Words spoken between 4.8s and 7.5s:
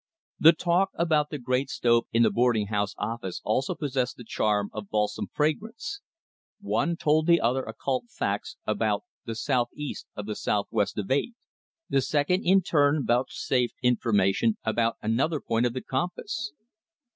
balsam fragrance. One told the